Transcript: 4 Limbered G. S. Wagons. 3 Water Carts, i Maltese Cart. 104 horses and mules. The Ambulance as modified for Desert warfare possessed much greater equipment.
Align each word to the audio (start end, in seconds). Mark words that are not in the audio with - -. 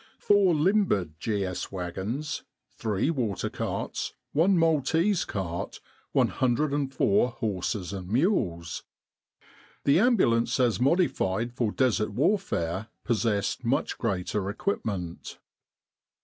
4 0.17 0.55
Limbered 0.55 1.19
G. 1.19 1.45
S. 1.45 1.71
Wagons. 1.71 2.41
3 2.71 3.11
Water 3.11 3.51
Carts, 3.51 4.15
i 4.35 4.47
Maltese 4.47 5.25
Cart. 5.25 5.79
104 6.13 7.29
horses 7.29 7.93
and 7.93 8.09
mules. 8.09 8.81
The 9.83 9.99
Ambulance 9.99 10.59
as 10.59 10.79
modified 10.81 11.53
for 11.53 11.71
Desert 11.71 12.09
warfare 12.13 12.87
possessed 13.03 13.63
much 13.63 13.99
greater 13.99 14.49
equipment. 14.49 15.37